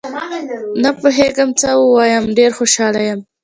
نه 0.83 0.89
پوهېږم 0.99 1.49
څه 1.59 1.69
ووایم، 1.81 2.23
ډېر 2.37 2.51
خوشحال 2.57 2.95
یم 3.07 3.19